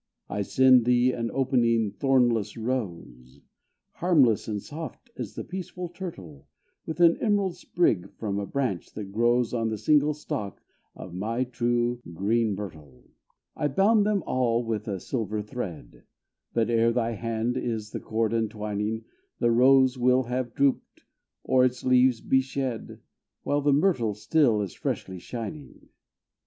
[0.29, 3.39] I send thee an opening, thornless rose,
[3.91, 6.47] Harmless and soft as the peaceful turtle;
[6.87, 10.59] With an emerald sprig from a branch that grows On the single stalk
[10.95, 13.11] of my true green myrtle.
[13.55, 16.01] I bound them about with a silver thread;
[16.51, 19.03] But, ere thy hand is the cord untwining,
[19.37, 21.03] The rose will have drooped,
[21.43, 23.01] or its leaves be shed,
[23.43, 25.89] While the myrtle still is freshly shining.